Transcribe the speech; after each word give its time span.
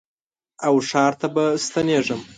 او 0.65 0.73
ښار 0.89 1.13
ته 1.19 1.27
به 1.33 1.45
ستنېږم 1.65 2.21